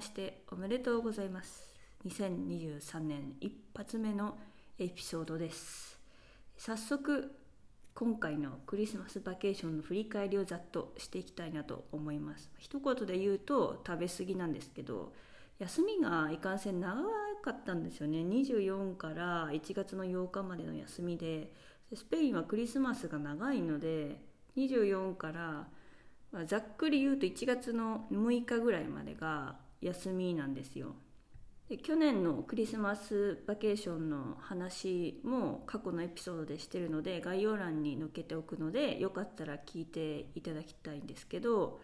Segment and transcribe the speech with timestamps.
[0.00, 1.62] ましておめでとうございます。
[2.08, 4.38] 2023年一発目の
[4.78, 6.00] エピソードです。
[6.56, 7.30] 早速
[7.92, 12.50] 今回のクリスマスバケーションの振り返りをざっとしていきたいなと思います。
[12.56, 15.12] 一言で言うと食べ過ぎなんですけど
[15.58, 17.02] 休みがいかんせん長
[17.42, 18.20] かったんですよね。
[18.20, 21.52] 24から1月の8日までの休みで
[21.94, 24.18] スペインはクリスマスが長いので
[24.56, 25.68] 24から、
[26.32, 30.94] まあ、ざっくり言うと1月の6日ぐらいまでが休みなんですよ。
[31.70, 41.80] で去年のクリスマスバケーションの話も過去のエピソードでしてるので概要欄に載っけておくのでよかったら聞いていただきたいんですけど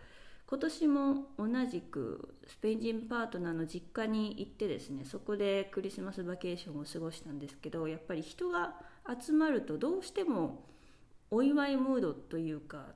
[0.49, 8.75] 今年も同じくスペイン人パートナーの実家に行ってですねそこでクリスマスバケーションを過ごしたんですけどやっぱり人が
[9.21, 10.65] 集まるとどうしても
[11.31, 12.87] お祝いムードというか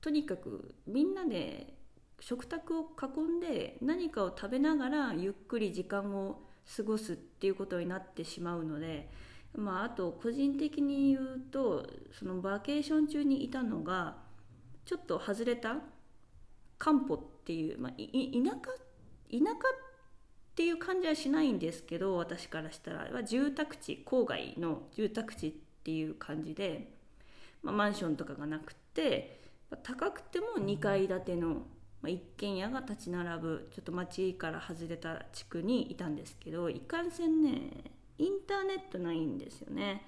[0.00, 1.77] とにかくみんなで
[2.20, 6.40] 食卓を囲んで何かを食べながらゆっくり時間を
[6.76, 9.08] 過ごすっていうことになってしまうので、
[9.54, 14.16] まあ、あと個人的に言うとそのバケーション中にいたのが
[14.84, 15.76] ちょっと外れた
[16.78, 18.72] カンポっていう、まあ、田舎
[19.30, 19.58] 田舎っ
[20.54, 25.52] ていう感じはしないんですけど私からしたら住宅地郊外の住宅地っ
[25.84, 26.98] ていう感じで
[27.62, 29.40] まあ、マンションとかがなくて
[29.82, 31.62] 高くても2階建ての、
[32.00, 37.70] まあ、一軒家が立ち並ぶちょっと町から外れた地区にいたんですけどいかんせんね
[38.18, 40.02] インターネットないんですよね。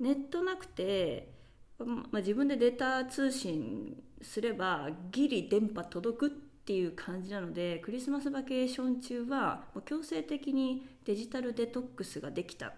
[0.00, 1.32] ネットなくて、
[1.78, 12.72] まあ、自分でデータ通信すればギリ電波届くっていう感じなのでクリスマスバケーション中は強制的にデジタルデトックスができた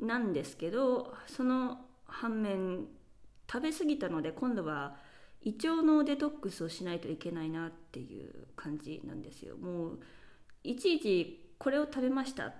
[0.00, 2.86] なんですけどその反面
[3.50, 4.96] 食べ過ぎたので今度は
[5.44, 9.56] 胃腸のデトックスをしないといけないなっていう感じなんですよ。
[9.56, 10.00] もう
[10.62, 12.54] いちいちこれを食べましたっ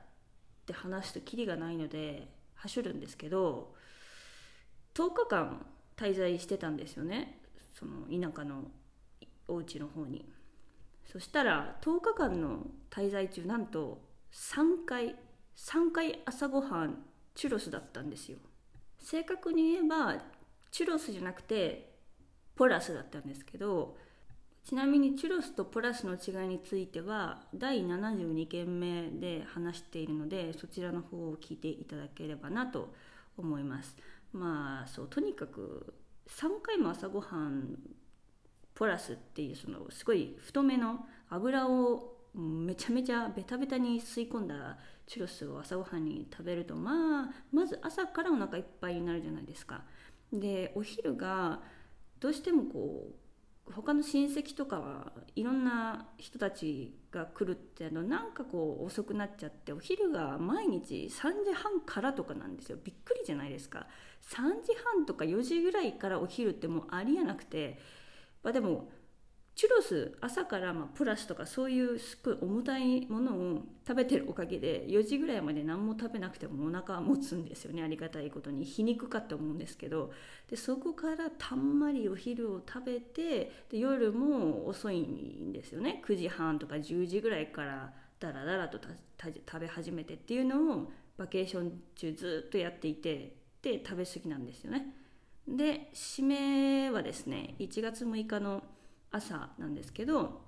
[0.67, 3.75] て話すとキリがないのではしょるんですけど
[4.95, 5.67] 10日間
[5.97, 7.41] 滞在してたんですよね。
[7.79, 8.71] その田舎の
[9.49, 10.25] お家の方に。
[11.05, 15.17] そしたら10日間の滞在中なんと3回
[15.57, 17.05] 3回朝ごはん
[17.35, 18.39] チュロスだったんですよ。
[18.99, 20.23] 正確に言えば
[20.71, 21.92] チュロスじゃなくて
[22.55, 23.97] ポラスだったんですけど
[24.65, 32.93] ちなみにチュロスとポラスの違いについては第72件目で話しているのでそちらの方を聞いていただければなと
[33.37, 33.97] 思います。
[34.33, 35.95] まあそうとにかく
[36.29, 37.77] 3回も朝ごはん
[38.75, 49.83] ポラスっていうそのすごい太めの油をめちゃめちゃベタベタに吸い込んだチュロスを朝ごはんに食べるとまあまず朝からお腹いっぱいになるじゃないですか。
[50.33, 51.61] でお昼が
[52.23, 53.09] どうしてもこ
[53.69, 62.79] う他の親戚とかはいろんな人たちが来るってのなんかこう遅くなっちゃってお昼が毎日3時半からとかなんですよ。
[62.83, 63.89] びっくりじゃないですか。
[64.31, 67.81] 3時半とか4時ぐらいからお昼ってもうありえなくて、
[68.45, 68.89] まあ、でも
[69.55, 77.83] チュロス朝からまプラスとかそういうすっごい重たいものを食べてるおかげで4時ぐらいまで何も食べなくてもお腹は持つんですよね。
[77.83, 78.65] ありがたいことに。
[78.65, 80.11] 皮肉かって思うんですけど。
[80.49, 86.03] でそこからたんまりお昼を食べてで夜も遅いんですよね。
[86.07, 88.79] 9時半とか10時ぐらいからダラダラと
[89.19, 94.95] 食べ始めてっていうのをバケーション中ずっとやっていてで食べ過ぎなんですよね。
[95.47, 98.63] で締めはですね1月6日の
[99.13, 100.43] 朝なんですけど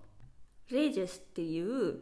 [0.70, 2.00] レイジェスっていう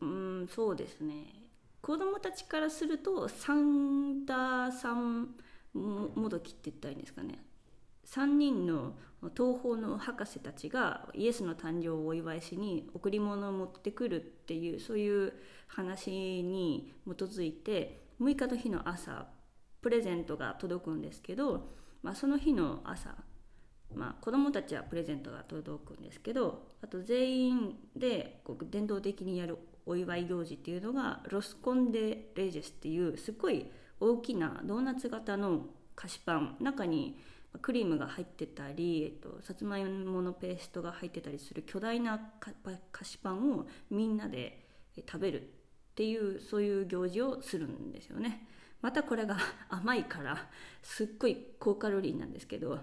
[0.00, 1.34] うんそうですね。
[1.82, 5.34] 子供たちからするとサンタさん
[5.72, 7.42] もどきって言ったらいいんですかね。
[8.06, 8.94] 3人の
[9.36, 15.32] 東方の博士たちがイエスの誕生をお祝いしに贈り物を持ってくるっていうそういう
[15.68, 16.10] 話
[16.42, 19.28] に基づいて6日の日の朝
[19.80, 21.70] プレゼントが届くんですけど、
[22.02, 23.14] まあ、その日の朝
[23.94, 33.66] まあ、子どもたちはプレゼントが届くんですけどあと全員でこう伝統的にやるお祝い行事っていうのがロスコンデ・レジェスっていうすっごい
[33.98, 35.66] 大きなドーナツ型の
[35.96, 37.18] 菓子パン中に
[37.60, 42.20] クリームが入ってたり、えっと、さつまいものペーストが入ってたりする巨大な
[42.92, 44.66] 菓子パンをみんなで
[44.96, 45.44] 食べるっ
[45.96, 48.46] ていうそういう行事をするんですよね。
[48.80, 49.36] またこれが
[49.68, 50.48] 甘いから
[50.82, 52.80] すっごい高カロリーなんですけど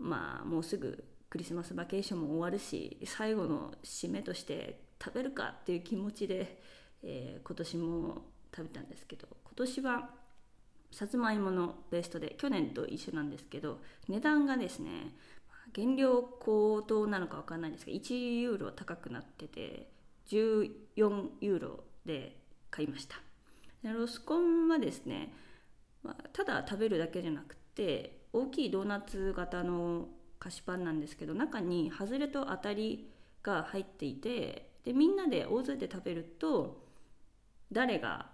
[0.00, 6.60] まあもうすぐクリスマスバケーションも終わるし最後の締めとして食べるかっていう気持ちで、
[7.02, 8.24] えー、今年も
[8.54, 10.10] 食べたんですけど今年は
[10.90, 15.14] さつまいものベーストで去年と一緒なんですけど値段がですね
[15.74, 19.88] 原料高騰なのか分かんないんですけど1ユーロ高くなってて
[20.28, 20.70] 14
[21.40, 23.16] ユーロで買いました。
[23.82, 25.32] ロスコンはですね、
[26.02, 33.10] まあ、ただ食べるだけじゃなくて大きいドーナツ型の菓子パンなんですけど中に外れと当たり
[33.42, 36.84] が入っていてでみんなで大勢で食べると
[37.70, 38.26] 誰が、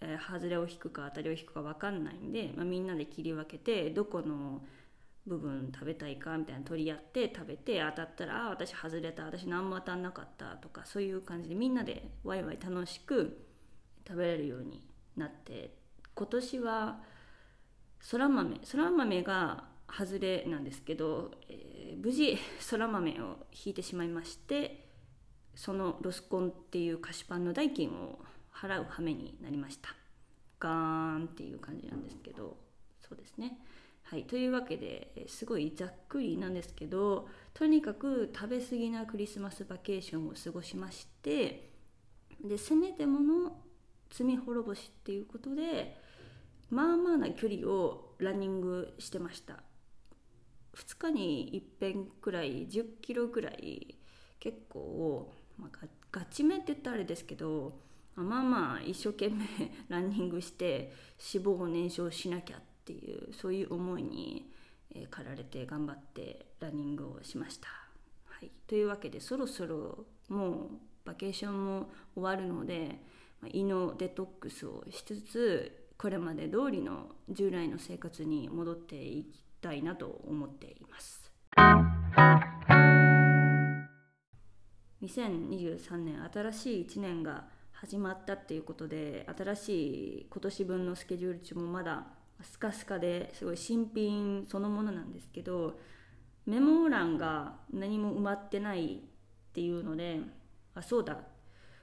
[0.00, 4.62] えー、外れを引くか当たりを引くか分かんないんで、まあ、みんなで切り分けてどこの
[5.26, 13.44] 部分食べたいかみたいな取り合って食べて当たったら「あ私外れた私何も当たんなかった」とかそういう感じでみんなでワイワイ楽しく
[14.06, 15.74] 食べれるようになって
[16.14, 17.00] 今年は
[18.06, 24.86] そら豆そら豆が外れなんですけど、えー、無事そら豆を引いてしまいまして
[25.56, 28.20] そのロスコンっていう菓子パンの代金を
[28.54, 29.88] 払う羽目になりました。
[30.60, 32.56] ガーンっていう感じなんですけど
[33.00, 33.58] そうですね。
[34.04, 34.22] はい。
[34.22, 41.72] というわけですごいざっくりなんですけどとにかく食べ過ぎなクリスマスバケーションを過ごしまして
[42.40, 43.56] でせめてもの
[44.10, 46.05] 罪滅ぼしっていうことで
[46.70, 49.62] まあまあな距離をランニングしてました
[50.74, 53.96] 2日に一遍くらい10キロくらい
[54.40, 57.78] 結構、まあ、ガチめって言ったらあれですけど
[58.14, 59.46] まあまあ一生懸命
[59.88, 60.92] ランニングして
[61.34, 64.50] 脂肪を燃焼しなきゃっていうそういう思いに、
[64.90, 67.68] えー、駆られて頑張ってランニングをしました。
[68.24, 70.70] はい、というわけでそろそろもう
[71.04, 73.00] バケーションも終わるので
[73.52, 81.32] 胃のデトックスをしつつこれまで通りの従来の生活に戻っていきたいなと思っています。
[85.02, 92.06] 2023年新しい1年が始まったっていうことで新しい今年分のスケジュール中もまだ
[92.42, 95.78] スカスカですごい新品そのものなんですけど
[96.46, 98.98] メモ欄が何も埋まってないっ
[99.52, 100.20] ていうので
[100.74, 101.18] あそうだ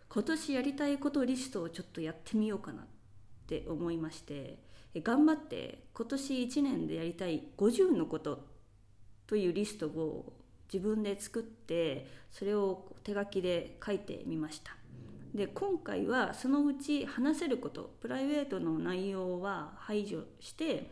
[0.10, 2.86] 今年やりたいことリストをちょっとやってみようかな
[3.44, 4.58] って思いまして
[4.96, 8.46] 頑張って今年1年でやりたい50のこと
[9.28, 10.34] というリストを
[10.72, 14.76] 自分で作ってそれを手書きで書いてみました。
[15.34, 20.92] で今回はそのうち話せることプライベートの内容は排除して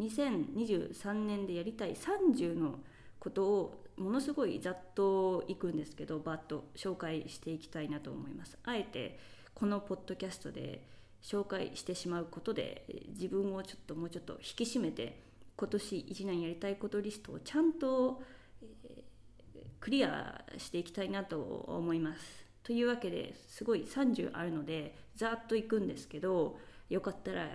[0.00, 2.78] 2023年でやりたい30の
[3.18, 8.56] ことをものすごいざっといくんですけどバッと紹介していきたいなと思います。
[8.64, 9.18] あえて
[9.54, 10.82] このポッドキャストで
[11.22, 15.20] 紹介してしまうことで自分をちょっともうちょっと引き締めて
[15.56, 18.22] 今年1年やりたいことリストをちゃんと、
[18.84, 19.02] え、
[19.80, 22.46] クリアしていきたいなと思います。
[22.62, 26.58] というわけですごい30あるのでざっといくんですけど
[26.90, 27.48] よかったら、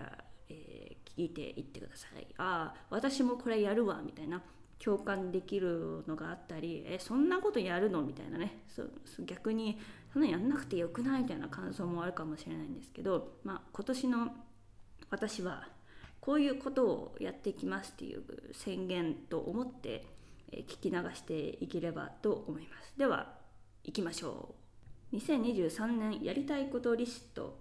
[0.49, 2.27] えー、聞いていってください。
[2.37, 4.41] ああ私もこれやるわみたいな
[4.79, 8.01] 共感できるのがあったりえそんなことやるの？
[8.01, 8.83] みたいなねそ
[9.23, 9.79] 逆に
[10.13, 14.27] そんなやんなくてよくないみたいな感想もあるかもしれないんですけど、まあ、今年の
[15.09, 15.67] 私は
[16.21, 18.23] こういうことをやっていきますっていう
[18.53, 20.05] 宣言と思って
[20.51, 22.93] 聞き流していければと思います。
[22.95, 23.33] では
[23.83, 24.53] 行きましょ
[25.11, 25.15] う。
[25.15, 27.59] 2023年やりたいことリスト。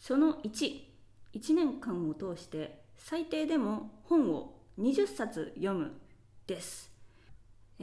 [0.00, 5.92] その11年間を通して最低でも本を20冊読む
[6.46, 6.89] です。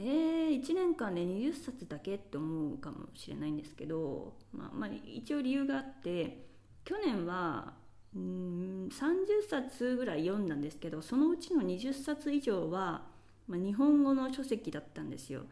[0.00, 6.46] ー、1年間で20冊だけって思うかもしれないんですけど、まあ、まあ、一応理由があって
[6.84, 7.74] 去年は
[8.14, 13.02] うん30冊ぐらい読んだんですけどそのうちの20冊以上は、
[13.48, 15.42] まあ、日本語の書籍だったんですよ。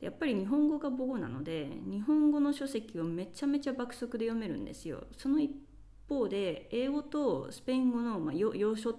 [0.00, 5.04] やっぱり日本語が母語なので日本語の書籍をめちゃめちゃ爆速で読めるんですよ。
[5.16, 5.50] その一
[6.08, 8.94] 方で英語とスペイン語の、まあ、要所っ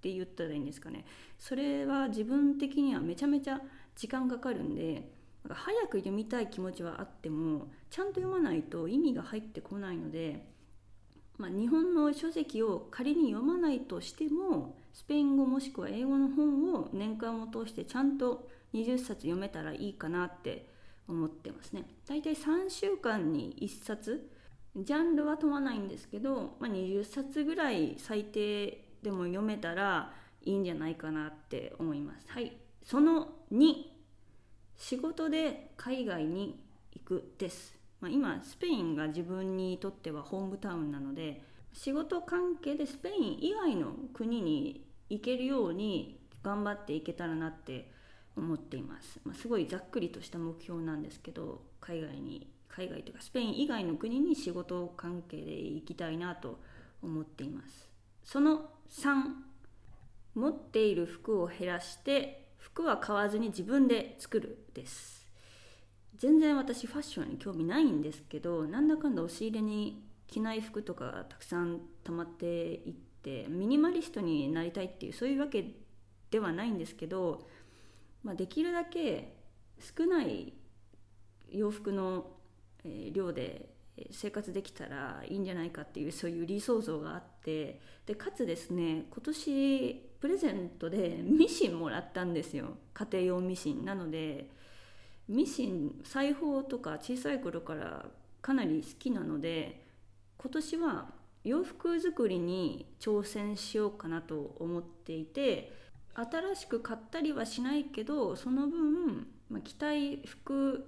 [0.00, 1.04] て言ったらいいんですかね
[1.38, 3.60] それは自分的にはめちゃめちゃ
[3.98, 5.10] 時間かかるんで
[5.50, 10.46] 早く読みたい気持ちはあってもちゃんと読まないと意味が入ってこないので、
[11.36, 20.68] まあ、日本の書籍を仮に読まないとしてもスペイン語もしくは英語の本を年間を通してちゃんと20冊読めたらいいかなって
[21.08, 21.84] 思ってますね。
[22.06, 24.30] だいたい3週間に1冊
[24.76, 30.12] ジャンルは問わないんですけど、まあ、20冊ぐらい最低でも読めたら
[30.42, 32.26] いいんじゃないかなって思います。
[32.28, 33.74] はいその2
[34.74, 36.64] 仕事で海外に
[36.94, 41.42] 行くです、まあ、今スペインが自分にとってはホームタウンなので
[41.74, 47.92] 仕事関係でスペイン以外の国に行けるように頑張っていけたらなって
[48.38, 56.58] 思っています、まあ、すごいざっくりとした目標なんですけど海外に海外というかスペイン以外の国に仕事関係で行きたいなと
[57.02, 57.90] 思っています。
[58.24, 59.12] その3
[60.34, 65.18] 持っている服を減らして服は買わずに自分で作るです。
[66.18, 75.64] 全然私ファッションに興味ないんですけどなんだかんだ押し入れに着ない服とかたくさん溜まっていってミニマリストになりたいっていうそういうわけ
[76.30, 77.46] ではないんですけど、
[78.22, 79.36] まあ、できるだけ
[79.80, 80.52] 少ない
[81.50, 82.32] 洋服の、
[83.12, 83.68] 量で
[84.12, 92.76] 生活できたらいいんじゃないかっていうそういう理想像があってでかつですね今年プレゼントでミシンもらったんですよ。
[92.94, 93.84] 家庭用ミシン。
[93.84, 94.50] なので
[95.28, 98.06] ミシン裁縫とか小さい頃から
[98.40, 99.84] かなり好きなので
[100.38, 101.10] 今年は
[101.44, 105.72] 洋服作りに挑戦しようかなと思っていて
[106.14, 110.86] 新しく買ったりはしないけどその分、まあ、着たい服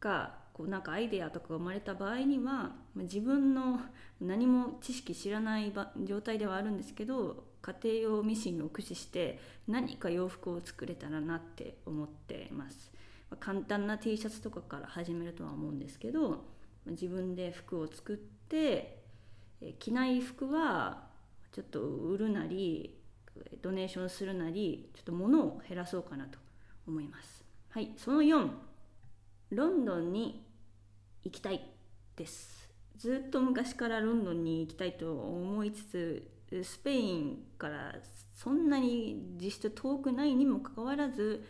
[0.00, 3.80] がこうなんかアイデアとか生まれた場合には、まあ、自分の
[4.20, 5.72] 何も知識知らない
[6.04, 12.90] 状態ではあるんですけど家庭用ミシンを駆使して何か洋服を作れたらなって思ってます。
[13.30, 16.44] まあ、簡単な T シャツとかから始めるとは思うんですけど
[16.86, 19.02] 自分で服を作って
[19.78, 21.08] 着ない服は
[21.52, 22.98] ちょっと売るなり
[23.62, 26.38] ドネーションするなりちょっと物を減らそうかなと
[26.86, 28.48] 思いますはいその4
[29.50, 30.44] ロンドンに
[31.24, 31.62] 行きたい
[32.16, 36.30] ですずっと昔からロンドンに行きたいと思いつつ
[36.62, 37.94] スペインから
[38.34, 41.44] そんなに実質遠くないにもかかわらず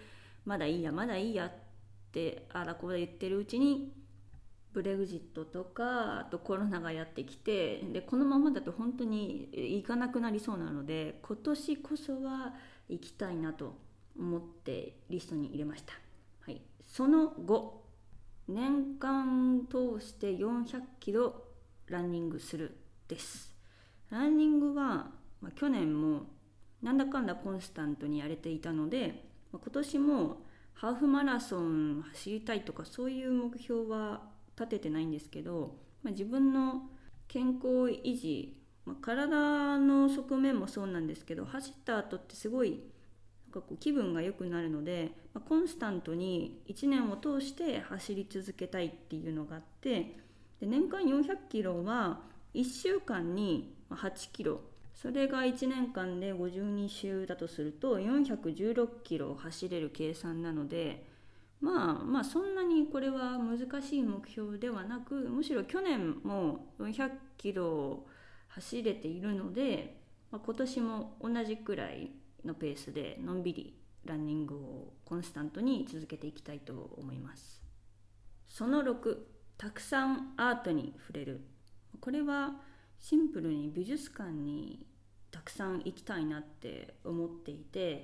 [0.44, 1.52] まだいいやまだいいやっ
[2.12, 3.92] てあらこら言ってるうちに
[4.72, 12.54] ブレグジットとかあとコロナがやってきてでこのままだと本当に行かなくなりそうなので今年こそは
[12.88, 13.76] 行きたいなと
[14.18, 15.94] 思ってリストに入れました、
[16.40, 17.84] はい、その後
[18.48, 21.44] 年間通して400キロ
[21.86, 22.76] ランニングする
[23.06, 23.57] です。
[24.10, 25.10] ランニングは、
[25.40, 26.22] まあ、去年も
[26.82, 30.36] なんだかんだコンスタントにやれていたので、まあ、今年も
[30.74, 34.22] ハーフマラソン走りたいとかそういう目標は
[34.56, 36.82] 立ててないんですけど、まあ、自分の
[37.26, 42.80] 健康維持、まあ、体の側面もそうなんですけど走った後ってすごい
[43.46, 50.16] なんかこう気分が良くなるので、まあ、コンスタントに1年を通して走り続けたいっていうのがあって
[50.60, 52.20] で年間400キロは
[52.54, 54.60] 1週間に8キロ。
[54.94, 61.06] それが1年間で52週だとすると416キロ走れる計算なので
[61.60, 68.06] まあまあそんなにこれは難しい目標ではなくむしろ去年も400キロ
[68.48, 72.10] 走れているので、まあ、今年も同じくらい
[72.44, 77.60] のペースでのんびりランニングをコンスタントに続けていきたいと思います。
[78.48, 79.16] その6
[79.56, 81.40] たくさんアートに触れる。
[82.00, 82.60] これは
[82.98, 84.86] シンプルに美術館に
[85.30, 88.00] たくさん行きたいなって思っていてやっ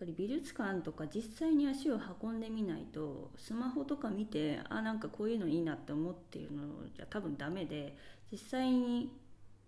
[0.00, 6.62] ぱり美術館とか実際に足を運んでみないとスマホとか見てあなんかこういうのいいなって思っているの
[6.94, 7.96] じゃ多分ダメで
[8.32, 9.12] 実際に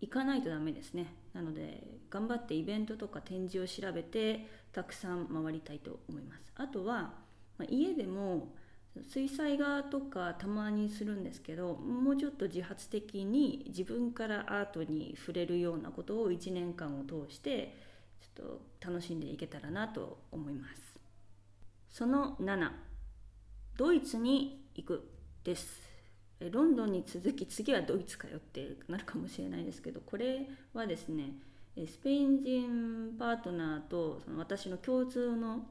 [0.00, 1.14] 行かないとダメですね。
[1.32, 6.52] なので頑張ってイベントとか展示を調べてたくさん回りたいと思います。
[6.56, 7.14] あとは、
[7.56, 8.54] まあ、家でも
[9.04, 17.76] 水彩画とかたまにするんですけどもうちょっと自発的に自分からアートに触れるようなことを1年間を通して
[18.20, 20.98] ちょっと楽しんでいけたらなと思います。
[21.90, 22.70] その7
[23.76, 25.08] ドイツに行く
[25.44, 25.86] です。
[26.40, 31.32] ロンドンに続き次はドイツかよってなるかもしれないですけどこれはですね
[31.86, 35.66] スペイン人パートナーとその私の共通の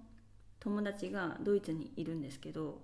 [0.60, 2.82] 友達がドイツにいるんですけど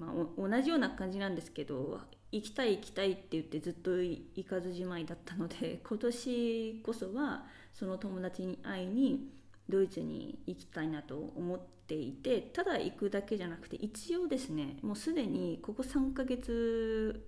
[0.00, 2.00] まあ、同じような感じなんですけど
[2.32, 9.30] 行きたい行きたいって言ってずっと行かずじまいだったので 今年こそはその友達に会いに
[9.68, 17.26] ドイツに行きたいなと思っていてただ行くだけじゃなくて一応ですねもうすでにここ3ヶ月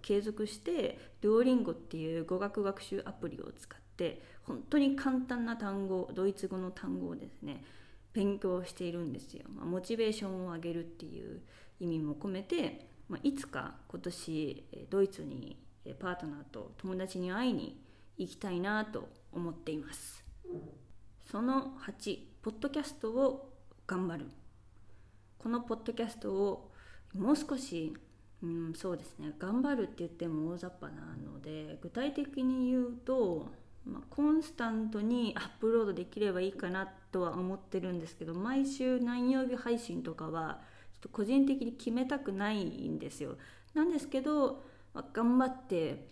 [0.00, 7.64] 継続してドゥオリンゴっていう語学学習アプリを使って本当に簡単な単語ドイツ語の単語をですね
[8.12, 11.42] 勉強しているんですよ、まあ、モチベーションを上げるっていう
[11.84, 15.58] 意味も込めて、まあ、いつか今年ドイツに
[15.98, 17.80] パートナーと友達に会いに
[18.16, 20.24] 行きたいなと思っています。
[21.30, 23.52] その8ポッドキャストを
[23.86, 24.26] 頑張る。
[25.38, 26.70] このポッドキャストを
[27.14, 27.94] もう少し、
[28.42, 33.50] うん、そうですね頑張るって言っても大雑把なので具体的に言うと、
[33.84, 40.62] まあ、コンスタントにアップロードできればいいかなとは思ってるんですけど毎週何曜日配信とかは
[41.04, 43.36] と個人的に決めたくないんですよ。
[43.74, 46.08] なんですけど、まあ、頑張って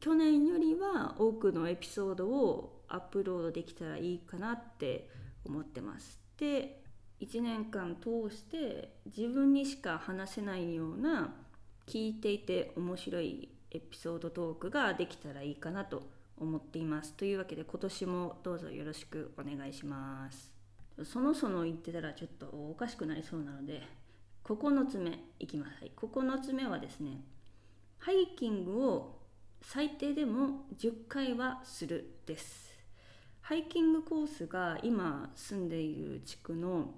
[0.00, 5.08] 去年よりは多くのエピソードをアップロードできたらいいかなって
[5.44, 6.20] 思ってます。
[6.36, 6.82] で
[7.20, 11.34] 1年間通して自分にしか話せないような
[11.86, 16.02] 聞いていて面白いエピソードトークができたらいいかなと
[16.36, 20.52] 思っていますというわけで今年もどうぞよろしくお願いします
[21.04, 23.82] そのその言ってたらちょっとおかしくなりそうなので
[24.44, 27.20] 9つ目いきます、はい、9つ目はですね
[27.98, 29.22] ハイキングを
[29.62, 32.72] 最低でも10回はするです。
[33.42, 36.94] ハイキングコースが今住んでいる地区の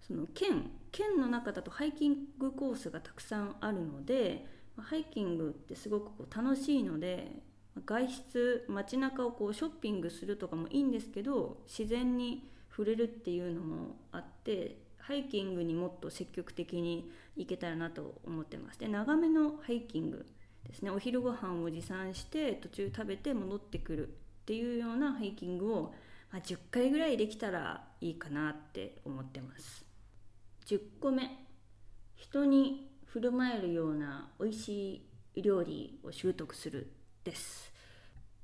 [0.00, 7.42] その県県の中だとハイキングコースがたくさんあるのでハイキングってすごくこう楽しいので
[7.84, 18.78] 外出街中をこうショッピングするとかもいいんですけど自然に触れるっていうのもあってハイキングにもっと積極的に行けたらなと思ってます。
[18.78, 20.26] で長めのハイキング
[20.66, 20.90] ですね。
[20.90, 24.10] お昼ご飯を持参して途中食べて戻ってくるっ
[24.44, 25.94] ていうようなハイキングを、
[26.30, 29.82] まあ、10回ぐらいできたらいいかなって思ってます。
[30.66, 31.30] 10個目。
[32.14, 35.02] 人に振る舞えるような美味し
[35.34, 36.92] い料理を習得する
[37.24, 37.72] です。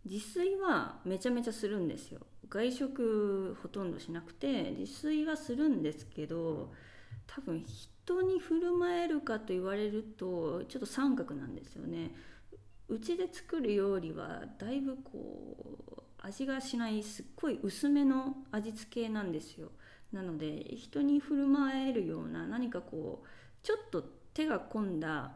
[0.06, 2.21] 自炊はめちゃめちゃするんですよ。
[2.51, 6.73] 外食ほとんどしなくて自炊はするんですけど
[7.27, 12.11] 多分人に振る舞えるかと言われるとちょっと三角なんですよね。
[12.89, 15.57] うちで作る料理はだいぶこ
[15.97, 19.71] う味がしないすっごい薄めの味付けなんですよ。
[20.13, 23.27] なので人に振る舞えるような何かこう
[23.63, 24.03] ちょっと
[24.35, 25.33] 手が込んだ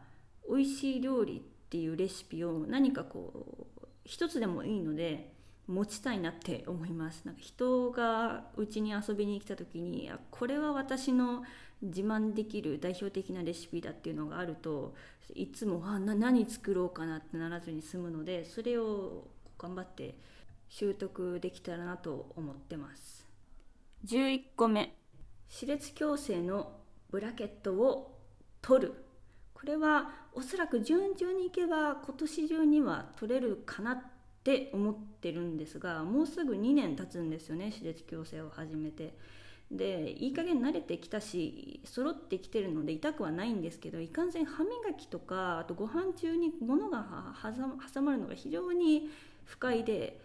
[0.47, 5.33] 美味しい料理っていうレシピを何かこう一つでもいいので
[5.69, 7.21] 持ちたいなって思います。
[7.25, 11.43] なんか人がうちに遊びに来た時にあこれは私の
[11.83, 14.95] 自慢できる代表的なレシピだっていうのがあると
[15.35, 19.27] いつもあな何作ろうかなってならずに済むのでそれを
[19.59, 20.15] 頑張って
[20.69, 23.27] 習得できたらなと思ってます。
[24.05, 24.95] 11個目。
[25.47, 26.79] 歯列矯正の
[27.11, 28.19] ブラケットを
[28.61, 29.05] 取る。
[29.53, 34.03] これはおそらく順々にいけば今年中には取れるかな
[34.39, 39.13] って思ってるんですがもうすぐ2年経つんですよね歯列矯正を始めて。
[39.71, 47.35] でいい加減慣れてきたし揃ってきてるので痛くはないんですけどいかんせん歯磨きとかあとご飯中に物が
[47.93, 49.11] 挟まるのが非常に
[49.45, 50.19] 不快で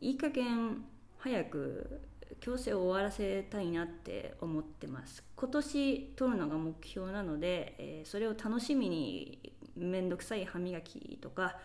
[0.00, 0.82] いい加減
[1.18, 2.00] 早く
[2.40, 11.56] 矯正を終わらせたいなって思ってます今年取るのが目標なので、えー、それを楽しみに面倒くさい歯磨きとか、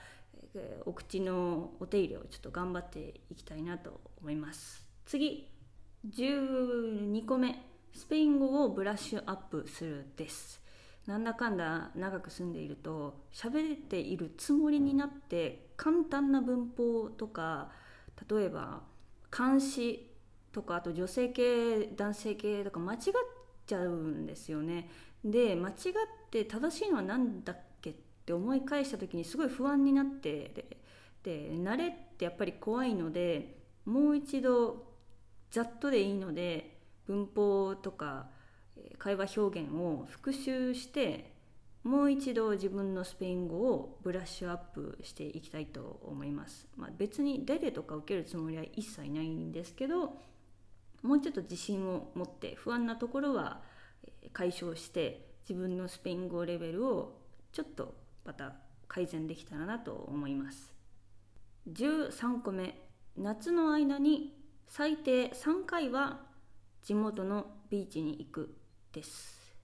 [0.55, 4.83] えー、お口のお手入れをちょっと頑張っていきたいなと思います。
[5.05, 5.47] 次
[6.09, 7.75] 12個目。
[7.93, 10.61] スペイン語をブラッシュアップするです。
[11.07, 17.69] なんだかんだ長く住んでいると喋れているつもりになって簡単な文法とか
[18.29, 18.81] 例えば
[19.29, 20.11] 漢詩
[20.51, 22.99] とかあと女性系男性系とか間違っ
[23.67, 24.89] ちゃうんですよね。
[25.23, 25.75] で間違っ
[26.31, 27.57] て正しいのは何だっ
[28.25, 30.51] って思い返した時にすごい不安になって
[31.21, 34.83] で慣れってやっぱり怖いのでもう一度
[35.51, 38.25] ざっとでいいので文法とか
[38.97, 41.35] 会話表現を復習して
[41.83, 46.67] もう一度自分のスペイン語をブラッシュアップしていきたいと思います。
[46.75, 50.17] まあ、別にデレとか受けるつもりは一切ないんですけど
[51.03, 53.61] もうちょっと自信を持って不安なところは
[54.33, 58.55] 解消して自分のスペイン語レベルをちょっとまた
[58.87, 60.73] 改善できたらなと思います。
[61.71, 62.81] 13個目
[63.17, 66.21] 夏の間に最低3回は
[66.83, 68.55] 地元のビーチに行く
[68.91, 69.55] です。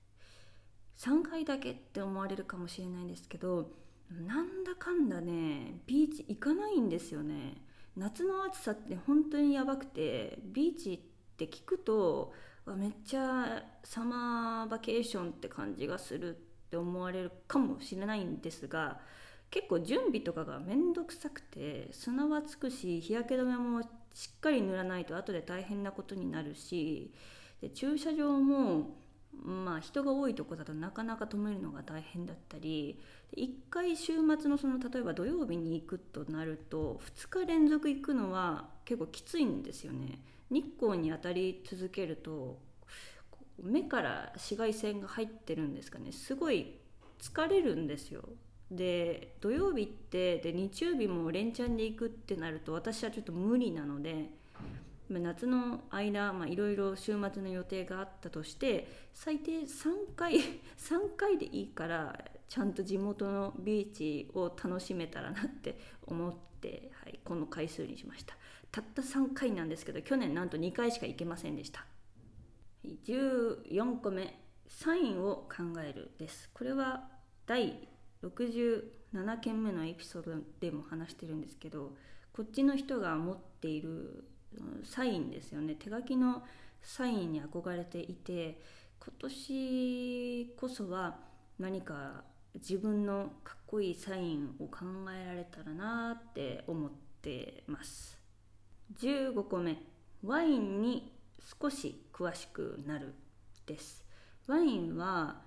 [0.98, 3.72] 3回だけって思われるかもしれないんですけど
[4.12, 7.64] なんだかんだねビーチ行かないんですよね。
[7.98, 11.00] 夏の暑さって本当にやばくてビーチっ
[11.36, 12.34] て聞くと
[12.78, 16.38] めっちゃサマーバケーションって感じがする。
[16.72, 19.00] って思われるかもしれないんですが
[19.50, 23.82] 結構準備とかが面倒くさくて砂はつくし日焼け止めも
[24.14, 27.14] しっかり塗らないと後で大変なことになるし
[27.62, 28.96] で駐車場も
[29.44, 32.98] まあ人が多いとこだとなかなか止めるのが大変だったり
[33.36, 40.20] 1回週末のその例えば土曜日に行くとなると2日連続行くのは結構きついんですよね。
[40.50, 42.60] 日光に当たり続けると
[43.64, 46.12] 目から紫外線が入ってるんですかね。
[46.12, 46.80] すごい
[47.20, 48.24] 疲れるんですよ。
[48.72, 54.30] で土曜日ってで日曜日も連チャンで行くってなると私はちょっと無理なので
[55.10, 60.36] 夏の間いろいろ週末の予定があったとして最低3回
[60.78, 68.38] 3回でいいからちゃんと地元のビーチを楽しめたらなって思って、はい、この回数にしました。
[68.72, 71.86] たった3回なんですけど去年なんと2回しか行けませんでした。
[72.86, 76.50] 14個目サインを考えるです。
[76.54, 77.10] これは
[77.46, 77.88] 第
[78.24, 81.96] 67件目のエピソードでも話してるんですけど
[82.34, 84.24] こっちの人が持っている
[84.84, 85.76] サインですよね。
[85.76, 86.44] 手書きの
[86.82, 88.60] サインに憧れていて
[89.00, 91.20] 今年こそは
[91.60, 92.24] 何か
[92.56, 94.80] 自分のかっこいいサインを考
[95.12, 96.92] えられたらなって思っ
[97.22, 98.20] てます。
[99.00, 99.78] 15個目
[100.24, 101.14] ワインに
[101.62, 103.14] 少し詳しくなる
[103.66, 104.06] です。
[104.48, 105.42] ワインは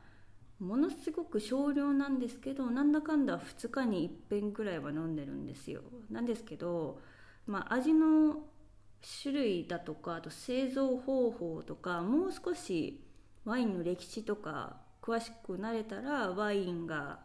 [0.59, 5.83] ものすごく少量なんですけどなんだかんだ2日に1遍ぐらいは飲んでるんですよ。
[6.11, 7.01] なんですけど、
[7.47, 8.47] まあ、味の
[9.23, 13.05] 種類だとかあと製造方法とかもう少し
[13.45, 17.21] ワインの歴史とか詳しくなれたらワインが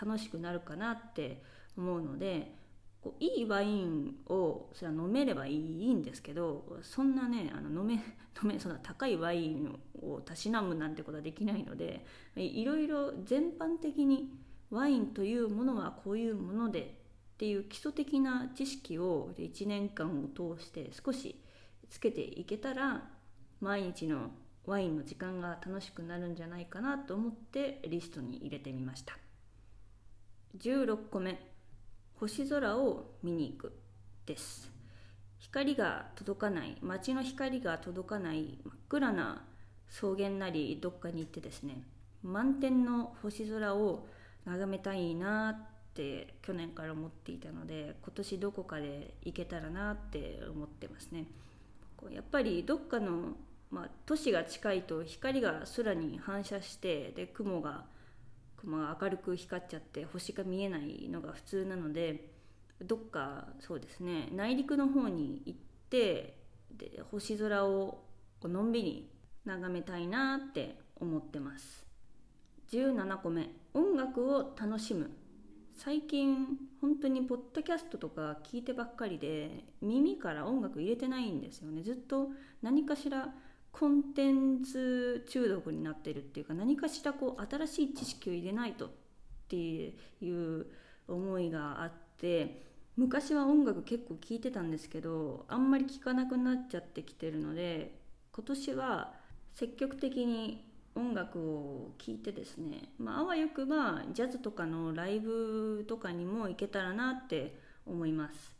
[0.00, 1.42] 楽しくなるかなって
[1.76, 2.54] 思うので
[3.02, 7.94] こういいワインをそれは飲めればいいんですけどそんなねあの飲め
[8.42, 12.04] 飲めそんな高いワインをたしなむなんてことはできないので
[12.36, 14.30] いろいろ全般的に
[14.70, 16.98] ワインというものはこういうもので
[17.34, 21.40] っていう基礎的な知識を1年間を通して少し
[21.88, 23.10] つけていけたら
[23.60, 24.30] 毎日の
[24.66, 29.16] ワインの時間が楽しくなるんじゃないかなと思ってリストに入れてみました。
[30.58, 31.57] 16個目。
[32.20, 33.72] 星空を見に行く
[34.26, 34.72] です。
[35.38, 39.44] 光が届かない街の光が届かない真っ暗な
[39.88, 41.82] 草原なりどっかに行ってですね
[42.22, 44.06] 満天の星空を
[44.44, 45.56] 眺めたいなっ
[45.94, 51.26] て去年から思っていたので今年どこかで行けたらなって思ってますね。
[52.10, 53.36] やっぱりどっかの
[53.70, 57.84] まあ、都市が近いと光が空に反射してで雲が
[58.60, 62.30] 雲が明るく光っちゃって星が見えないのが普通なので
[62.82, 65.58] どっかそうですね内陸の方に行っ
[65.90, 66.38] て
[66.76, 68.04] で星空を
[68.44, 69.10] のんびり
[69.44, 71.86] 眺めたいなって思ってます。
[72.70, 75.10] 17個目音楽を楽しむ。
[75.74, 81.82] 最近本当にポッドキャストとか聞いてばっかりで耳から音楽入れてないんですよね。
[81.82, 82.28] ずっと
[82.62, 83.32] 何かしら
[83.78, 88.90] コンテンツ中毒になってるっていうか何かしらこう新しい知識を入れないとっ
[89.48, 90.66] ていう
[91.06, 98.00] 思いがあって昔は音楽結構聴いてたんですけどあんまり聴かなくなっちゃってきてるので
[98.32, 99.12] 今年は
[99.54, 100.64] 積極的に
[100.96, 107.54] 音楽を聴いてですね、まあ、あわよくばジャズとかのライブとかにも行けたらなって
[107.86, 108.56] 思います。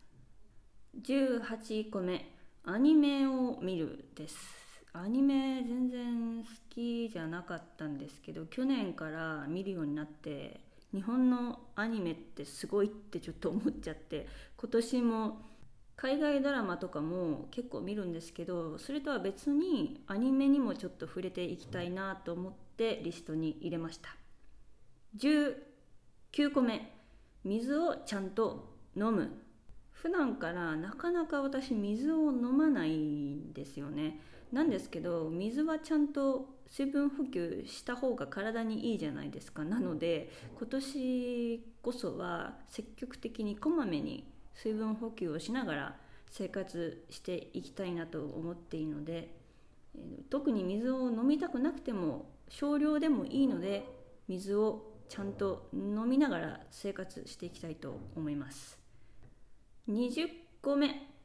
[1.03, 2.33] 18個目
[2.65, 4.68] アニメを見るです。
[4.93, 10.61] アニメ全然好きじゃなかったんですけど去年から見るようになって
[10.93, 15.49] 日本のアニメってすごいってちょっと思っちゃって今年も
[15.97, 24.17] 海外ドラマとかも結構見るんですけどそれとは別にアニメにもちょっと触れていきたいなと思ってリストに入れました。
[25.19, 26.95] 19個目。
[27.45, 29.43] 水をちゃんと飲む。
[29.91, 34.21] 普段からなかなか私水を飲まないんですよね。
[34.53, 39.65] なんですけど水はちゃんと水分補給した方が体にいいじゃないですか。
[39.65, 45.97] なので今年こそは積極的にこまめに水分補給をしながら
[46.31, 49.35] 生活していきたいなと思っているので
[50.31, 53.85] 特に水を飲みたくなくても少量でもいいので
[54.29, 58.79] 水をちゃんと飲みながら生活していきたいと思います。
[59.89, 60.29] 20
[60.61, 61.18] 個目。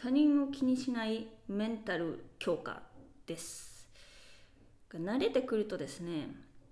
[0.00, 2.82] 他人を気にしないメンタル強化
[3.26, 3.88] です。
[4.94, 6.28] 慣れてくるとですね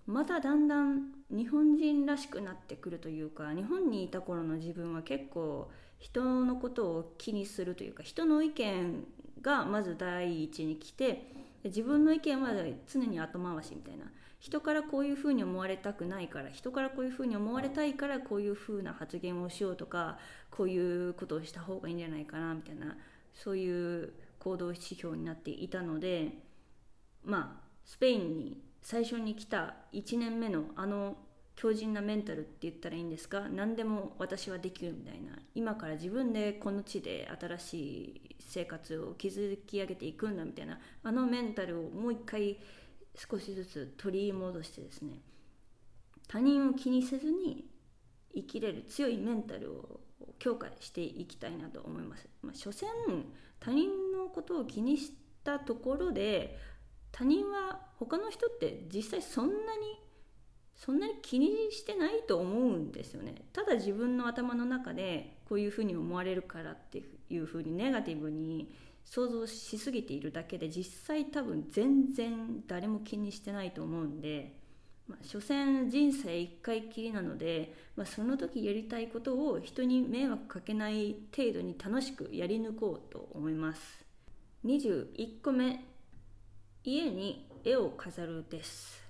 [0.07, 9.05] まただんだん日本人らしくなってくるというか日本にいた頃の自分は結構人のことを気にするというか人の意見
[9.43, 11.33] がまず第一に来て
[11.65, 12.53] 自分の意見は
[12.87, 14.07] 常に後回しみたいな
[14.39, 20.19] 人からこういうふうに思われたくないから人からこういうふうに思われたいからこういうふうな発言をしようとか
[20.51, 22.97] こういうことをした方がいいんじゃないかなみたいな
[23.37, 26.33] そういう行動指標になっていたので
[27.25, 31.16] まあスペインに最初に来た1年目のあの
[31.57, 42.59] 強靭なメンタルって言ったらいいんですか何でも私はできるみたいな今から自分でこの地で新しい生活を築き上げていくんだみたいなあのメンタルをもう一回
[43.14, 45.22] 少しずつ取り戻してですね
[46.29, 47.64] 他人を気にせずに
[48.35, 50.01] 生きれる強いメンタルを
[50.38, 52.29] 強化していきたいなと思います。
[52.42, 52.88] まあ、所詮
[53.61, 55.12] 他人のことを気にし
[55.44, 56.59] たところで
[57.12, 60.01] 他人は他の人って実際そんなに
[60.75, 63.35] そんなに気にしてないと思うんですよね。
[63.53, 74.59] ただ自分の頭の中でこういうふうに思われるからっていうふうにネガティブに想像しすぎているだけで実際多分全然誰も気にしてないと思うんで、
[75.09, 84.05] まあ、所詮人生一回きりなので、まあ、その時やりたいことを人に迷惑かけない程度に楽しくやり抜こうと思います。
[84.64, 85.85] 21個目。
[86.83, 89.07] 家に絵を飾るです。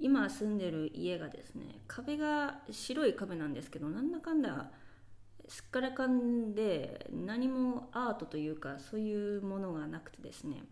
[0.00, 4.70] 今住んでる家がですね壁が白い壁なんですけどなんだかんだ
[5.46, 10.62] すっからかんで何もアートというかそういうものがなくてですね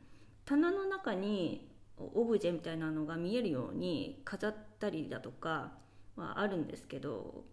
[0.47, 1.69] 棚の中に
[2.15, 5.73] オブジェみたいなのが見えるように飾ったりだとか
[6.17, 7.45] はあるんですけど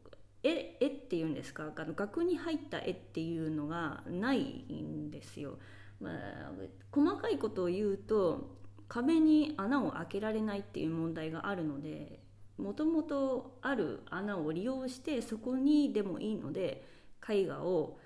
[0.43, 1.71] 絵絵っていうんですか？
[1.75, 5.57] あの額に入った絵っていうのがないんですよ。
[5.99, 6.51] まあ、
[6.91, 12.19] 細かいことを言うと壁に穴を開けられないっていう問題があるので
[12.57, 16.85] もともとある穴を利用してそこにでもいいので
[17.27, 17.97] 絵画を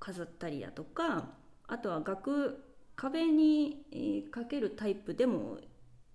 [0.00, 1.28] 飾ったりだとか
[1.68, 2.64] あとは額
[2.96, 5.58] 壁にかけるタイプでも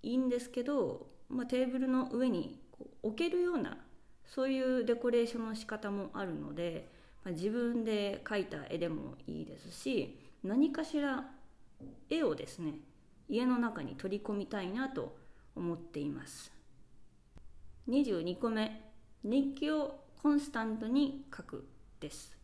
[0.02, 2.60] いいんですけど、まあ、テーブルの上に
[3.04, 3.78] 置けるような
[4.26, 6.90] そういうデコレーションの仕方もあるので、
[7.24, 11.26] まあ、自分で描いた絵でもいいですし何かしら
[12.10, 12.76] 絵をですね
[13.30, 15.16] 家の中に取り込みたいなと
[15.56, 16.52] 思っています。
[17.90, 18.82] 22個目
[19.24, 21.68] 日記をコンスタントに書く
[22.00, 22.41] です。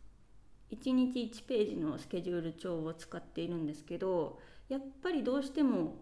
[0.70, 5.96] 1日1ページのスケジュール帳を使っているんですけどやっぱりどうしても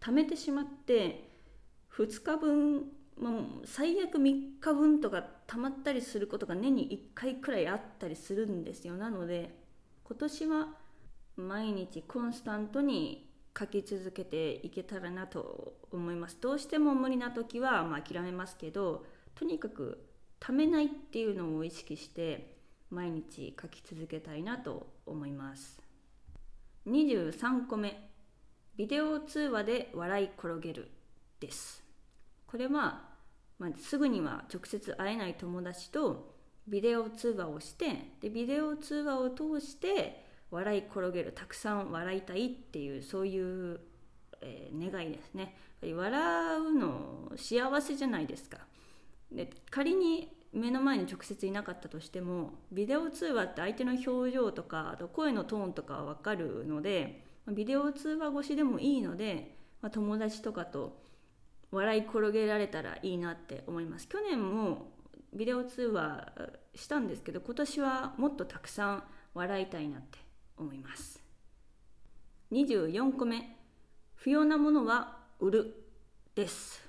[0.00, 1.30] 貯めてしまって
[1.96, 2.84] 2日分、
[3.18, 3.32] まあ、
[3.64, 8.96] 最悪3日分とか溜まったりすることが年に1回くらいあったりするんですよ。
[8.96, 9.54] なので
[10.04, 10.68] 今年は
[11.36, 16.38] 毎日コンスタントに書き続けていけたらなと思います。
[16.40, 20.04] どうしても無理な時はまあ諦めますけどとにかく
[20.40, 22.53] 貯めないっていうのを意識して
[22.94, 25.82] 毎日書き続けたいなと思います。
[26.86, 28.10] 23個目。
[28.76, 30.90] ビデオ通話で笑い転げる
[31.40, 31.84] です。
[32.46, 33.02] これは、
[33.58, 36.34] まあ、すぐには直接会えない友達と
[36.66, 43.80] ビデオ通話をしてでビデオ通話を通して笑い転げるたくさん笑いたいっていうそういう、
[44.40, 45.56] えー、願いですね。
[45.82, 48.58] 笑うの幸せじゃないですか。
[49.30, 61.02] で仮に目の前に直接いなかったとしてもビデオ通話って相手の表情とかあと声のトーンとかは分かるのでビデオ通話越しでもいいので、まあ、友達とかと
[61.70, 64.08] 笑い転げられたらいいなって思います。
[64.08, 64.92] 去年も
[65.34, 66.32] ビデオ通話
[66.74, 70.18] したんですけど今年はもっとたくさん笑いたいなって
[70.56, 71.20] 思います。
[72.52, 73.58] 24個目。
[74.14, 75.74] 不要なものは売る
[76.34, 76.83] です。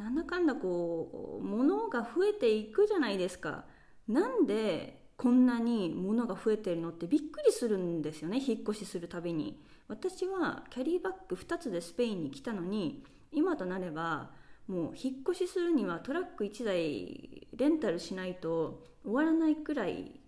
[0.00, 3.66] なんだかんだこう物が増えていくじゃないですか。
[4.08, 9.62] なんでこんなに物が増えてるのってびっくりするんですよね引っ越しするたびに。
[9.88, 14.30] 私はキャリーバッグ2つでスペインに来たのに今となれば
[14.68, 20.18] もう引っ越しするにはトラック1台レンタルしないと終わらないくらい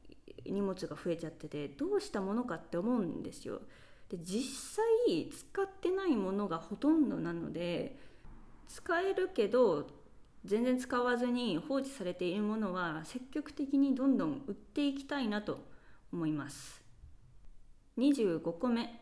[0.45, 3.63] 荷物が増えちゃっててどうしたものかって思うんですよ。
[4.11, 4.77] で実
[5.09, 7.97] 際使ってないものがほとんどなので
[8.73, 9.87] 使えるけど
[10.47, 15.59] 全然使わずに放置されているものは積極的にどんどん売っていきたいなと
[16.11, 16.83] 思います。
[17.99, 18.99] 25個目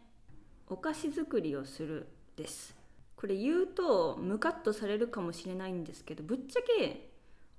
[0.66, 2.76] お菓子作りをするです。
[3.14, 7.12] これ言うとムカッとされるかもしれないんですけどぶっちゃけ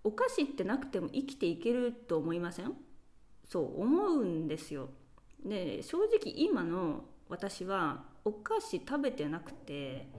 [0.04, 2.74] お菓子ってなくても生きていけると思いません？
[3.48, 4.90] そう思うんですよ。
[5.46, 10.10] で正直今の私はお菓子食べてなくて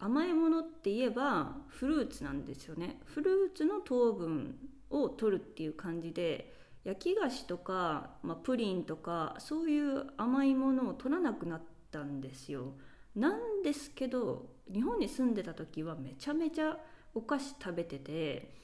[0.00, 3.00] 甘いものって言えばフルーツなんですよね。
[3.04, 4.56] フルーツの糖分
[4.90, 12.72] を取るっていう感じで焼き菓子とか、まあ、プリンとかそういう甘いものを取らなくなったんですよ。
[13.14, 16.78] なんですけど日本に住んでた時はめちゃめちゃ
[17.14, 18.54] お菓子食べてて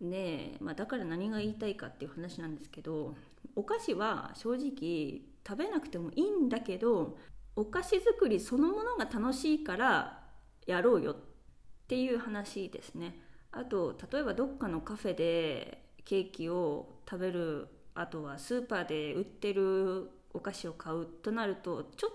[0.00, 3.14] で、まあ、だから何が言いたいかっていう話なんですけど
[3.54, 7.18] お菓子は正直食べなくてもいいんだけど
[7.56, 10.19] お菓子作りそのものが楽しいから
[10.70, 11.16] やろうよっ
[11.86, 13.20] ていう話ですね。
[13.52, 22.10] あと例えばどっかのカフェでケーキを食べるあとはスーパーで売ってるお菓子を買うとなるとちょっ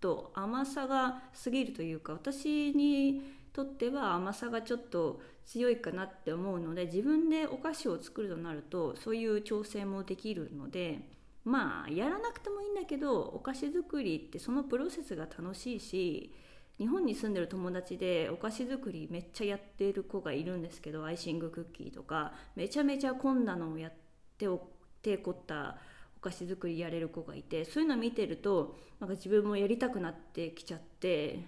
[0.00, 11.08] と甘さが過ぎるというか私にとっては甘さがちょっと強いかなって思うので自分でお菓子を作るとなるとそういう調整もできるので
[11.44, 16.32] まあやらなくてもいいんだけどお菓子作りってそのプロセスが楽しいし
[16.78, 23.92] 日本に住んでる友達でお菓子作りめっちゃやってる子がいるんですけどアイシングクッキーとかめちゃめちゃこんなのをやっ
[24.36, 24.60] てお
[25.02, 25.78] 手凝った
[26.18, 31.40] お菓子作りやれる子がいてそういうの見てるとなんか自分もやりたくなってきちゃって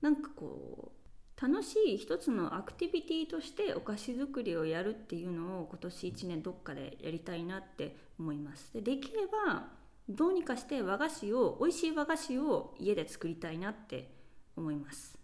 [0.00, 1.04] なんかこう
[1.40, 8.72] 楽しい一つのアクティビティとしてお菓子作りをやるっていうのを今年1年どっかでやりたいなって思います。
[8.72, 9.68] でできれば
[10.08, 14.13] どうにかして和菓子を美味しい和菓子を家で作りたいなって
[14.56, 15.18] 思います。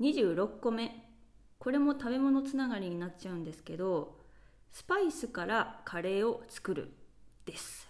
[0.00, 1.06] 26個目。
[1.58, 4.18] これも食べ物つながりになっちゃうんですけど
[4.72, 6.92] スパイスからカレーを作る
[7.44, 7.88] です。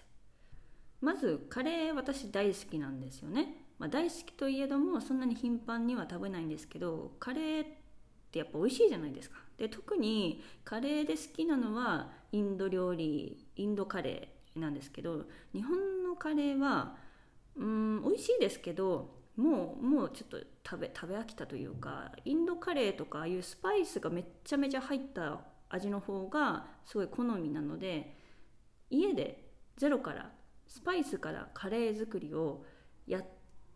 [1.00, 7.66] まずカレー私大好きなんですよね、まあ、大好きといえどもそんなに頻繁には食べないんですけどカレーっ
[8.32, 9.36] てやっぱ美味しいじゃないですか。
[9.58, 16.96] で特にカレーで好きなのはインド料理インドカレーなんですけど日本のカレーは
[17.56, 28.16] うん美味しいですけどもうもうちょっと食べ食べ飽きたというかインドカレーとかああいうスパイスがめっちゃめちゃ入った味の方がすごい好みなので
[28.90, 29.44] 家で
[29.76, 30.30] ゼロから
[30.66, 32.64] スパイスからカレー作りを
[33.06, 33.24] やっ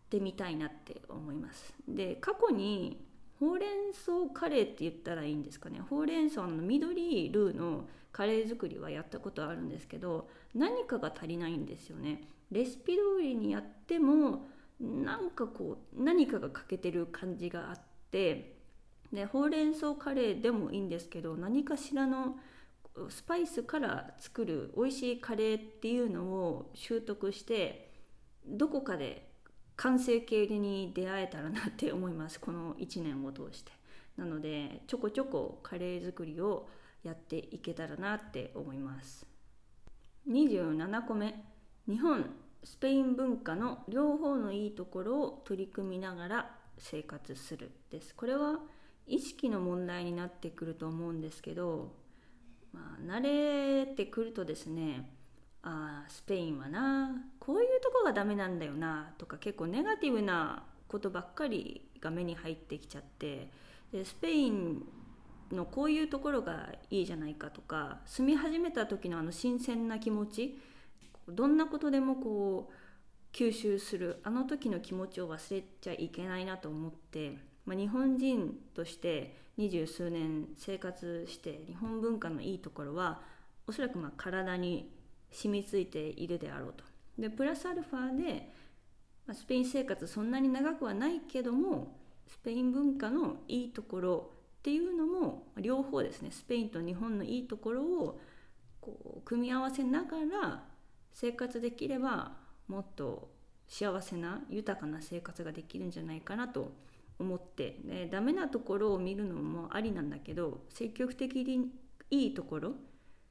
[0.09, 1.73] てみたいなって思います。
[1.87, 3.05] で過去に
[3.39, 5.79] ほうれん草カレーって言ったらいいんですかね。
[5.79, 12.23] ほうれん草の緑ルーのカレー作りはやったことあるんですけど何かが足りないんですよね。
[12.51, 14.45] レシピ通りにやっても
[14.81, 18.57] なんかこう何かが欠けてる感じがあって
[19.13, 22.37] でほうれん草カレーでもいいんですけど何かしらの
[23.09, 27.91] スパイスから作る美味しいカレーっていうのを習得して
[28.45, 29.29] どこかで
[29.75, 32.39] 完成形に出会えたらなって思います。
[32.39, 33.71] この1年を通して。
[34.17, 36.69] なのでちょこちょこカレー作りを
[37.03, 39.25] やっていけたらなって思います。
[40.29, 41.43] 27個目。
[41.87, 42.40] 日本。
[42.63, 48.13] スペイン文化の両方のいいところを取り組みながら生活するです。
[48.15, 48.59] これは
[49.07, 51.91] 意識の問題になってくると思うんですけど、
[52.73, 55.09] まあ、慣れてくるとですね
[55.63, 63.51] あスペインはなこういうとこがダメなんだよなとか結構ネガティブなことばっかりが目に入ってきちゃって
[63.91, 64.83] でスペイン
[65.51, 70.57] のこういうところがいいじゃないかとか住み始めた時のあの新鮮な気持ち
[71.27, 83.21] どんなことでもこう吸収するあの時の気持ちを忘れちゃいけないなと思って、まあ、日本人として二十数年生活して日本文化のいいところは
[83.67, 84.91] おそらくまあ体に
[85.31, 86.83] 染みついているであろうと。
[87.17, 88.51] でプラスアルファで、
[89.27, 98.19] まあ、スペイン生活そんなに長くはないけどもスペイン文化のいいところっていうのも両方ですねスペインと日本のいいところを
[98.79, 100.63] こう組み合わせながら
[101.13, 102.33] 生活できれば
[102.67, 103.29] もっと
[103.67, 106.73] 幸せな豊かな生活ができるんじゃないかなと
[107.19, 111.69] 思ってでダメなところを見るのもありなんだけど積極的に
[112.09, 112.73] いいところ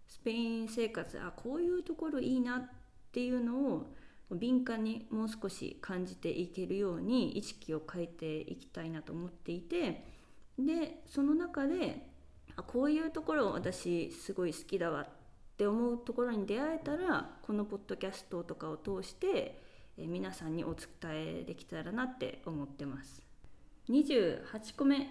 [0.06, 2.70] スペイン生活あこういうところいいなっ
[3.12, 3.94] ていうのを
[4.30, 10.04] 敏感にもう少し感じていけるように意識を変えていきたいなと思っていて
[10.58, 12.06] でその中で
[12.56, 15.08] あこういうところ私すごい好きだわっ
[15.61, 19.61] って思うところに出会えたらこのポッドキャストとかを通して、
[19.99, 23.23] え皆さんにお伝えできたらなって思ってます。
[23.90, 25.07] 28個目好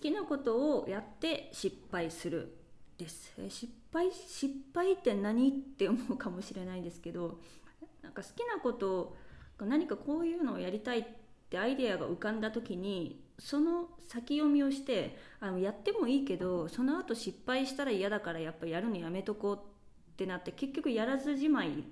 [0.00, 2.56] きなことをやって失敗する
[2.96, 3.34] です。
[3.50, 7.38] 失敗失敗って何って思うかもしれないですけど
[8.02, 9.14] なんか好きなこと
[9.60, 11.04] 何かこういうのをやりたいっ
[11.50, 19.73] てアイデアが浮かんだ時にその先読みをしてあのやってもいいけどその後失敗したら嫌だからやっぱやるのやめとこう
[20.14, 21.84] ってなって結局やらずじまい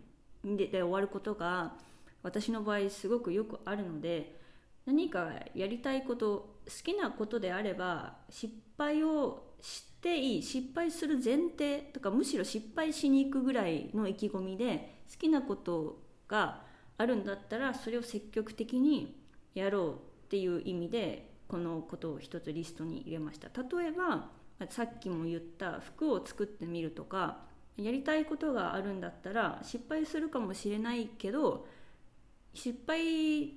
[0.45, 1.75] で終わることが
[2.23, 4.41] 私の場合すごくよくあるので
[4.87, 16.63] 何かやりたいこと好きなことであれば失敗をしていい失敗する前提とかむしろ失敗しに行くぐらいの意気込みで好きなことが
[16.99, 19.21] あるんだったらそれを積極的に
[19.55, 19.97] やろうっ
[20.29, 23.49] ていう意味でこのことを一つリストに入れました。
[23.49, 24.31] 例えば
[24.69, 31.67] さっきも言った服を作ってみるとかやりたいことがあるんだったら失敗するかもしれないけど
[32.55, 33.49] 失敗っ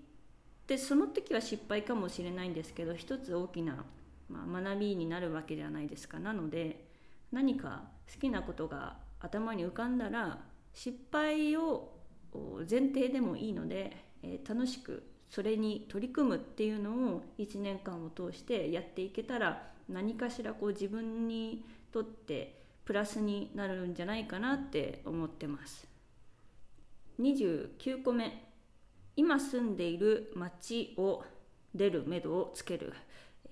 [0.67, 3.83] てその時は失敗かもしれないんですけど一つ大きな、
[4.29, 6.19] まあ、学びになるわけじゃないですか。
[6.19, 6.85] なので
[7.31, 10.39] 何か好きなことが頭に浮かんだら
[10.73, 11.91] 失敗を
[12.69, 25.87] 前提でもいいので、えー、楽しくそれに取り組むっていうのを1年間を通してやっていけたら何かしらこう自分にとってプラスになるんじゃないかなって思ってます。
[27.19, 28.45] 29個目。
[29.15, 31.23] 今住んでいる町を
[31.73, 32.93] 出るめどをつける、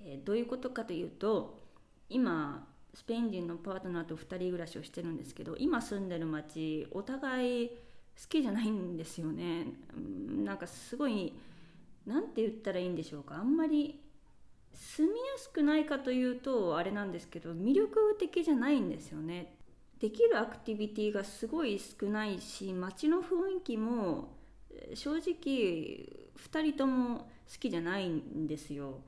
[0.02, 1.62] えー、どういうことかというと
[2.10, 7.76] 今スペイン人のパートナーと2人暮らしをしてるんですけど今住んでる町お互い好
[8.30, 9.68] きじゃないんですよね。
[10.44, 11.34] なんかすごい
[12.06, 13.36] 何て言ったらいいんでしょうか。
[13.36, 14.03] あんまり
[14.74, 19.56] 住みやすくないかというとあれなんですけど魅力的じゃないんですよね。
[20.00, 24.36] できるアクティビティがすごい少ないし街の雰囲気も
[24.94, 25.22] 正直
[26.36, 27.26] 2人とも好
[27.60, 29.02] きじゃないんですよ。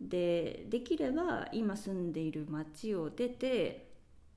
[0.00, 3.88] でできれば今住んでいる町を出て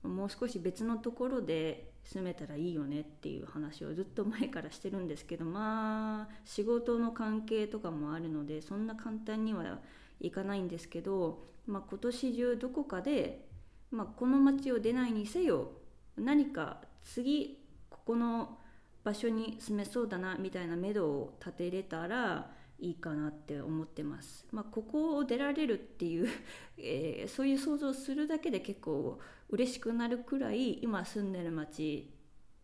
[0.03, 9.79] もう少し別のところで住めたらいいよねっていう話をずっと前からしてるんですけどまあ仕事の関係とかもあるのでそんな簡単には
[10.21, 13.47] いかないんですけど、まあ、今年中どこかで、
[13.91, 15.71] まあ、この町を出ないにせよ
[16.17, 17.59] 何か次
[17.89, 18.57] ここの
[19.03, 24.45] 場所に住めそうだなみたいな目処を立てれたらいいかなって思ってます。
[24.51, 26.27] まあ、ここを出られるっていう
[26.77, 29.19] えー、そういう想像するだけで結構
[29.49, 32.11] 嬉しくなるくらい今住んでる町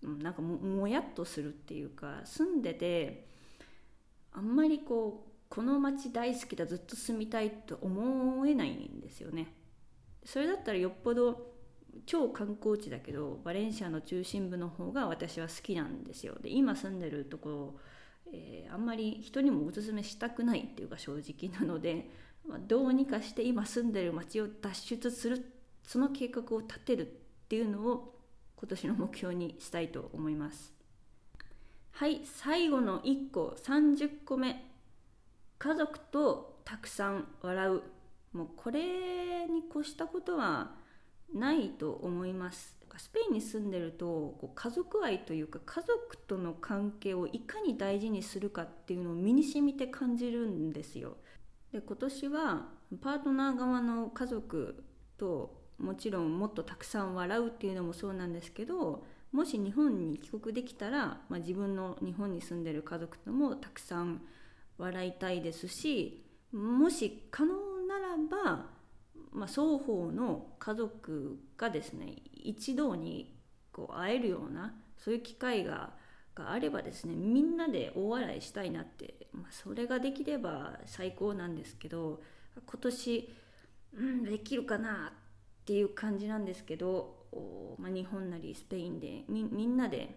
[0.01, 3.27] なんかももやっとするっていうか住んでて
[4.31, 9.53] あんまりこうこの町大好きだずっと住みたいと思えないんですよね。
[10.25, 11.55] それだったらよっぽど
[12.05, 16.35] 超観光地だけどバレンシアの中心部の方が私は好きなんですよ。
[16.41, 17.79] で今住んでるところ
[18.33, 22.09] えー、あんまり人にもおすすめしたくないっていうか正直なので、
[22.47, 27.09] まあ、どうにかして今住んでる町を脱出するその計画を立てるっ
[27.47, 28.15] ていうのを
[28.57, 30.73] 今年の目標にしたいと思います
[31.91, 34.66] はい最後の1個30個目
[35.59, 37.81] 家族とたくさん笑う
[38.33, 40.75] もうこれに越したことは
[41.33, 51.17] ないと思いますスペインに住んでるとこう家族愛というか家族との関係をいかに大事にするかっていうのを身に染みて感じるんですよ。
[51.71, 52.69] で今年は
[53.01, 54.83] パートナー側の家族
[55.17, 64.21] ともちろんもっとたくさん笑うっていうのもそうなんですけどもし日本に帰国できたら、まあ、自分の日本に住んでる家族ともたくさん
[64.77, 67.53] 笑いたいですしもし可能
[67.87, 68.77] ならば
[69.37, 73.35] まあ、双方の家族がですね一堂に
[73.71, 75.91] こう会えるようなそういう機会が
[76.33, 82.21] があればですねみんなで大笑いしたいなって、まあ、それができれば最高なんですけど
[82.65, 83.35] 今年、
[83.95, 87.15] うん、できるかなっていう感じなんですけど、
[87.79, 90.15] まあ、日本なりスペインでみみんなで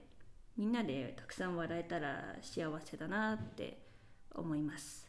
[0.56, 3.79] みんなでたくさん笑えたら幸せだなって
[4.40, 5.08] 思います。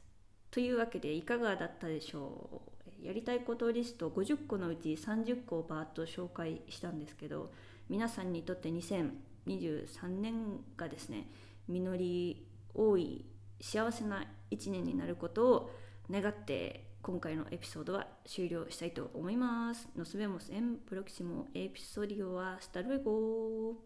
[0.52, 2.62] というわけでいかがだったでしょ
[3.02, 7.52] うやりたいことリスト50個のうち30個をバーッと紹介したんですけど
[7.90, 11.30] 皆さんにとって2023年がですね
[11.68, 13.26] 実り多い
[13.60, 15.72] 幸せな1年になることを
[16.10, 19.90] 願って今回のエピソードは終了したいと思います。
[19.98, 22.38] Nos vemos en próximo episodio.
[22.38, 23.78] Hasta luego.